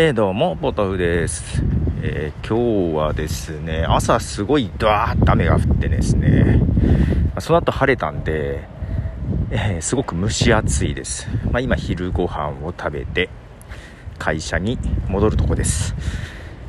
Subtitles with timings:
[0.00, 1.60] えー、どうも、ポトフです。
[2.02, 6.60] えー、今日はですね、朝すごいドワーッと雨が降ってですね、
[7.40, 8.68] その後晴れたんで、
[9.50, 11.26] えー、すごく蒸し暑いです。
[11.50, 13.28] まあ、今昼ご飯を食べて、
[14.20, 15.96] 会社に戻るとこです。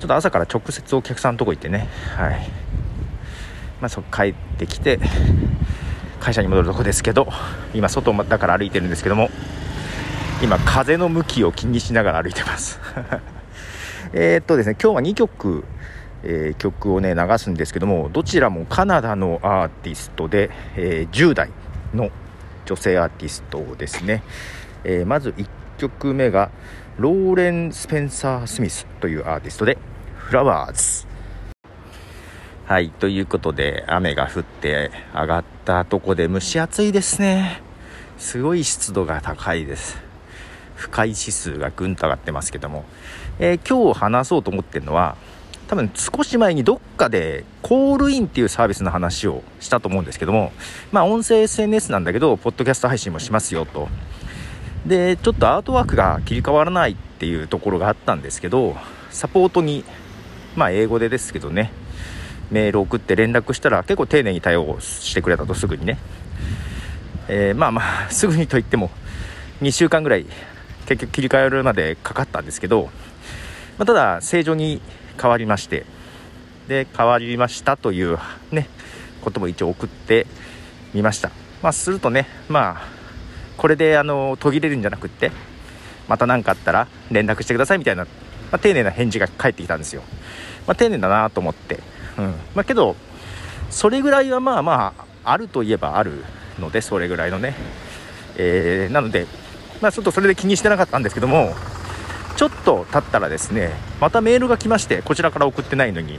[0.00, 1.86] ちょっと朝から直接お客さんのとこ行ってね、
[2.16, 2.50] はい。
[3.82, 4.98] まあ、そ帰ってきて、
[6.18, 7.28] 会社に戻るとこですけど、
[7.74, 9.28] 今外だから歩いてるんですけども、
[10.40, 12.78] 今風の向きを気にしながら歩いてます。
[14.14, 15.64] えっとですね今日は2曲、
[16.22, 21.50] えー、曲をね流すんですけどもどちらもカナダのアーティストで、えー、10代
[21.92, 22.10] の
[22.66, 24.22] 女性アーティストですね、
[24.84, 25.46] えー、まず1
[25.76, 26.50] 曲目が
[26.98, 29.76] ローレン・スペンサー・スミスというアーティストで
[30.16, 31.06] 「フラワーズ」
[32.66, 37.62] はいということで雨が降って上がったとこで蒸し暑いですね。
[38.18, 40.07] すごい湿度が高いです。
[40.78, 42.84] 不快指数がぐんと上がってますけども、
[43.40, 45.16] えー、今日話そうと思ってるのは
[45.66, 50.52] 多分少し前にどっかでコールインっていうサービスの話をしたと思うんですけども。
[50.92, 53.88] まあ音声 SNS なんだけどポッドキャスト配信もしますよと。
[54.86, 58.76] でちょっとアートワークが切り替わらないっていうところがあったんですけど
[59.10, 59.84] サポートに
[60.56, 61.70] まあ英語でですけどね。
[62.50, 65.98] メール送って連絡したら結構丁寧に対応してくれたとすぐにね、
[67.28, 68.90] えー、まあまあすぐにと言っても
[69.60, 70.24] 2週間ぐらい
[70.88, 72.84] 結局切り替えるまでかかったんですけど、
[73.76, 74.80] まあ、ただ正常に
[75.20, 75.84] 変わりまして
[76.66, 78.18] で変わりましたという
[78.50, 78.68] ね
[79.20, 80.26] ことも一応送って
[80.94, 81.30] みました、
[81.62, 82.88] まあ、するとねまあ
[83.58, 85.30] これであの途切れるんじゃなくって
[86.08, 88.10] また何かあったら連絡してくださいみたいな、ま
[88.52, 90.02] あ、丁寧な返事が返ってきたんですよ、
[90.66, 91.80] まあ、丁寧だなと思って、
[92.16, 92.24] うん。
[92.54, 92.96] まあ、けど
[93.68, 96.24] それぐらいはまあまああるといえばある
[96.58, 97.54] のでそれぐらいのね、
[98.36, 99.26] えー、なので
[99.80, 101.54] まあ、ちょっとそれで気にしてなかったんですけども
[102.36, 106.18] ちょっと経ったらですねまたメールが来ましてこちらから送ってないのに。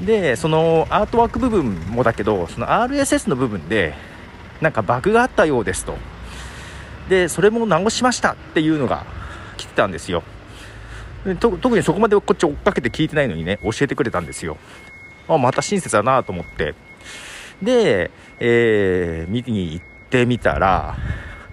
[0.00, 3.94] でそのアートワーク部分もだけどその RSS の部分で
[4.60, 5.96] なんかバグがあったようですと。
[7.08, 9.04] でそれも直しましたっていうのが
[9.56, 10.24] 来てたんですよ。
[11.38, 14.56] 特にそこまでこっち追っかけて聞いてないのにね教えてくれたんですよ。
[15.28, 16.74] あまた親切だなと思って。
[17.62, 20.96] で、えー、見に行ってみたら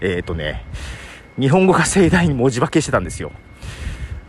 [0.01, 0.65] えっ、ー、とね、
[1.39, 3.31] 日本語が盛大に文字化けしてたんですよ。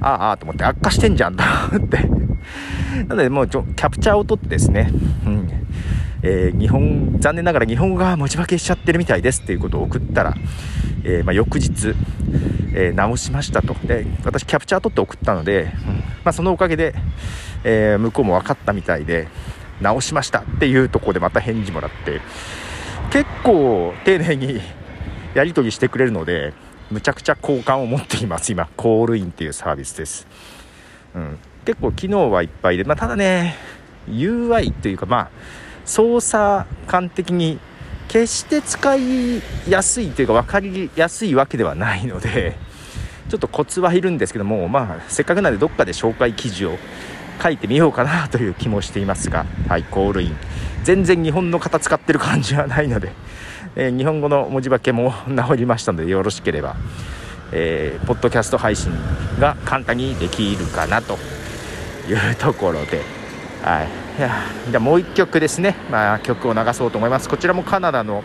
[0.01, 1.99] ああ、ああと思って悪化してんじゃんと思って。
[3.09, 4.91] なのでもうちょキャプチャーを取ってですね、
[5.27, 5.51] うん
[6.23, 10.35] えー、日本、残念ながら日本語が文字化けしちゃってるみたいですっていうことを送ったら、
[11.05, 11.95] えー、まあ、翌日、
[12.75, 13.75] えー、直しましたと。
[13.85, 16.95] で、私キャプチャー取って送ったので、うんまあ、そのおかげで、
[17.65, 19.29] え向こうも分かったみたいで、
[19.81, 22.21] 直しましたっていうところでまた返事もらって、
[23.11, 24.61] 結構丁寧に
[25.35, 26.53] やり取りしてくれるので
[26.91, 28.69] むちゃくちゃ好感を持っています今。
[28.77, 30.27] コールインっていうサービスです、
[31.15, 33.55] うん、結構機能はいっぱいで、まあ、ただね
[34.09, 35.31] UI というかまあ
[35.85, 37.59] 操作感的に
[38.09, 42.57] 決して使いやすいというか分かりやすいわけではないので
[43.29, 46.77] ちょっとコツはいるんですけどもまあせっかくなんでどっかで紹介記事を
[47.41, 50.37] 書いてみようかなという気もしていますがはいコールイン。
[50.83, 53.13] 全然日本の型使ってる感じはないので
[53.77, 56.77] えー、日本語の文字化けも治りましたのでよろしければ、
[57.53, 58.93] えー、ポッドキャスト配信
[59.39, 61.19] が簡単にできるかなと
[62.09, 63.03] いうところで、
[63.63, 63.89] はい、
[64.19, 64.31] いや
[64.69, 67.29] じゃあもう1曲ですね、まあ、曲を流そうと思います。
[67.29, 68.25] こちらもカナダの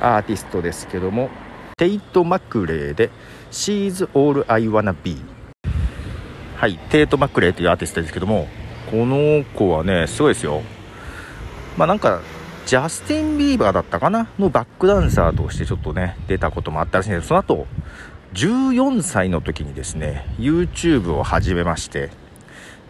[0.00, 1.30] アーティストですけども
[1.76, 3.10] テイト・マクレーで
[3.52, 5.22] 「She's All I Wanna Be」
[6.56, 8.48] はいテイト・マクレーというアーティストですけども
[8.90, 10.62] この子はねすごいですよ。
[11.76, 12.20] まあなんか
[12.64, 14.28] ジャスティン・ビーバーだったかな？
[14.38, 17.22] のバックダンサーとしてちょっとね、出たこともあったらしいんです。
[17.22, 17.66] けどその後、
[18.34, 22.10] 14歳の時にですね、YouTube を始めまして、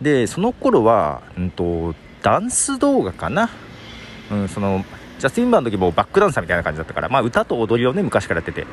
[0.01, 3.51] で、その頃は、うんと、ダンス動画かな？
[4.31, 4.85] うん、その、
[5.19, 8.67] ジャスティン・バーの時もバックダンサーみたいな感じだったから、まあ歌と踊りをね、昔からやってて。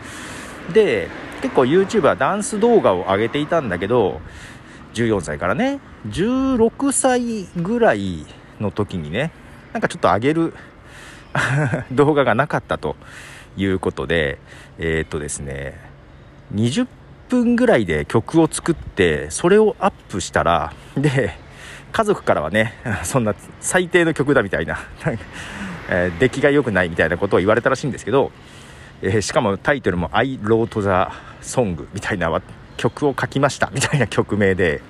[0.74, 1.08] で、
[1.42, 4.22] 結構 YouTube はダンス動画を上げていたんだけど、
[4.94, 8.26] 14歳からね、16歳ぐらい
[8.60, 9.32] の時にね、
[9.74, 10.54] なんかちょっと上げる
[11.92, 12.96] 動画がなかったと
[13.58, 14.40] いうことで、
[14.78, 15.80] えー、っとですね、
[16.54, 16.88] 20
[17.30, 21.38] 分ぐらいで曲を作って、それをアップしたら、 で、
[21.92, 22.74] 家族からはね、
[23.04, 24.80] そんな最低の曲だみたいな、
[25.90, 28.32] えー、出来が良くないみたいなことを言われたらしいんですけど、
[29.02, 31.12] えー、しかもタイトルも I wrote the
[31.42, 32.42] song みたいな
[32.78, 34.82] 曲を書きましたみたいな曲名で、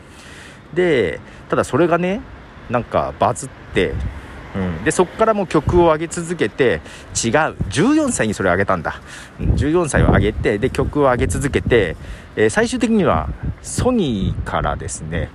[0.73, 1.19] で、
[1.49, 2.21] ただそれがね、
[2.69, 3.93] なんかバズって、
[4.55, 6.81] うん、でそこからも曲を上げ続けて
[7.15, 7.55] 違う。
[7.69, 9.01] 14歳にそれを上げたんだ、
[9.39, 11.95] うん、14歳を上げてで曲を上げ続けて、
[12.35, 13.29] えー、最終的には
[13.61, 15.29] ソニーからですね、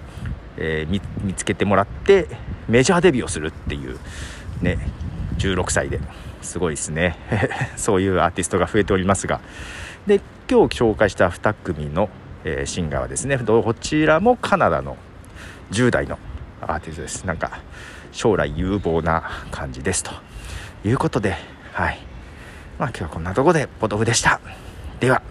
[0.57, 2.27] えー、見つけてもらって
[2.69, 3.99] メジャーデビューをするっていう
[4.63, 4.79] ね
[5.39, 6.01] 16歳で。
[6.45, 7.17] すごいですね。
[7.77, 9.41] そういうアーティストが増えておりますが。
[10.07, 12.11] で今日紹介した2組の、
[12.45, 14.99] えー、シンガーはですねこちらもカナダの
[15.73, 16.19] 10代の
[16.61, 17.25] アーティストです。
[17.25, 17.61] なんか
[18.15, 20.13] 将来有望な感じですと
[20.85, 21.37] いうことで
[21.73, 21.99] はい。
[22.79, 24.41] まあ今日はこんなとこでポトフでした。
[25.01, 25.23] では。